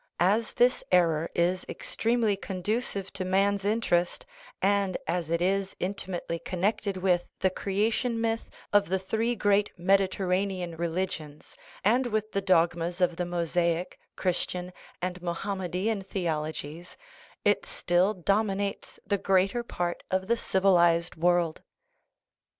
As 0.19 0.53
this 0.53 0.83
error 0.91 1.29
is 1.35 1.63
extremely 1.69 2.35
conducive 2.35 3.13
to 3.13 3.23
man's 3.23 3.63
interest, 3.63 4.25
and 4.59 4.97
as 5.05 5.29
it 5.29 5.43
is 5.43 5.75
intimately 5.79 6.39
connected 6.39 6.97
with 6.97 7.27
the 7.41 7.51
creation 7.51 8.19
myth 8.19 8.49
of 8.73 8.89
the 8.89 8.97
three 8.97 9.35
great 9.35 9.69
Mediterranean 9.77 10.75
religions, 10.75 11.53
and 11.83 12.07
with 12.07 12.31
the 12.31 12.41
dogmas 12.41 12.99
of 12.99 13.15
the 13.17 13.25
Mosaic, 13.25 13.99
Christian, 14.15 14.73
and 15.03 15.21
Mohammedan 15.21 16.01
theologies, 16.01 16.97
it 17.45 17.67
still 17.67 18.15
dominates 18.15 18.99
the 19.05 19.19
greater 19.19 19.61
part 19.61 20.01
of 20.09 20.25
the 20.25 20.35
civ 20.35 20.63
ilized 20.63 21.15
world. 21.15 21.61